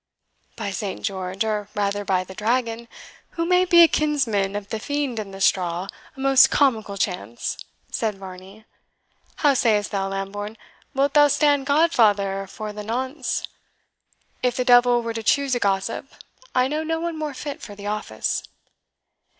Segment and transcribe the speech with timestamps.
[0.55, 2.87] "By Saint George, or rather by the Dragon,
[3.37, 7.55] who may be a kinsman of the fiend in the straw, a most comical chance!"
[7.91, 8.65] said Varney.
[9.45, 10.57] "How sayest thou, Lambourne,
[10.95, 13.47] wilt thou stand godfather for the nonce?
[14.41, 16.07] If the devil were to choose a gossip,
[16.55, 18.41] I know no one more fit for the office."